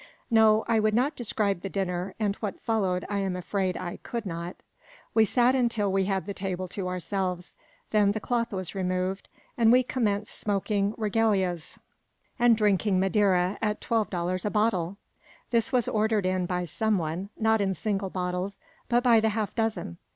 [0.31, 4.25] No; I would not describe the dinner, and what followed I am afraid I could
[4.25, 4.55] not.
[5.13, 7.53] We sat until we had the table to ourselves.
[7.91, 9.29] Then the cloth was removed,
[9.59, 11.77] and we commenced smoking regalias
[12.39, 14.97] and drinking madeira at twelve dollars a bottle!
[15.51, 18.57] This was ordered in by someone, not in single bottles,
[18.89, 19.97] but by the half dozen.